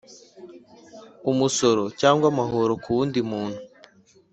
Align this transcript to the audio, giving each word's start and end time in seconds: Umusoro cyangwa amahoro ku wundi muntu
Umusoro 1.31 1.83
cyangwa 1.99 2.25
amahoro 2.31 2.73
ku 2.83 2.89
wundi 2.95 3.19
muntu 3.29 3.59